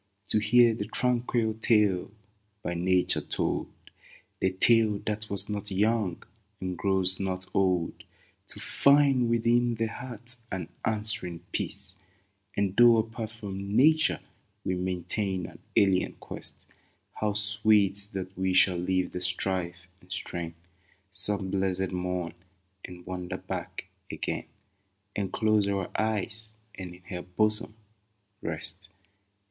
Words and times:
To 0.29 0.39
hear 0.39 0.73
the 0.73 0.85
tranquil 0.87 1.53
tale 1.61 2.09
by 2.63 2.73
Nature 2.73 3.21
told— 3.21 3.71
The 4.39 4.49
tale 4.49 4.97
that 5.05 5.29
was 5.29 5.47
not 5.47 5.69
young, 5.69 6.23
and 6.59 6.75
grows 6.75 7.19
not 7.19 7.45
old— 7.53 8.03
To 8.47 8.59
find 8.59 9.29
within 9.29 9.75
the 9.75 9.85
heart 9.85 10.37
an 10.51 10.69
answering 10.83 11.41
peace! 11.51 11.93
63 12.55 12.63
IN 12.63 12.63
WINTER 12.63 12.63
TIME 12.63 12.65
And 12.65 12.77
though 12.77 12.97
apart 12.97 13.29
from 13.29 13.75
Nature 13.75 14.19
we 14.65 14.73
maintain 14.73 15.45
An 15.45 15.59
alien 15.75 16.13
quest, 16.13 16.65
How 17.13 17.33
sweet 17.33 18.07
that 18.13 18.35
we 18.35 18.55
shall 18.55 18.77
leave 18.77 19.11
the 19.11 19.21
strife 19.21 19.87
and 20.01 20.11
strain 20.11 20.55
Some 21.11 21.51
blessed 21.51 21.91
morn, 21.91 22.33
and 22.83 23.05
wander 23.05 23.37
back 23.37 23.85
again, 24.09 24.45
And 25.15 25.31
close 25.31 25.67
our 25.67 25.91
eyes, 25.95 26.53
and 26.73 26.95
in 26.95 27.03
her 27.03 27.21
bosom 27.21 27.75
rest 28.41 28.89